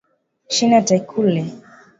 [0.53, 1.41] Shina ta kulé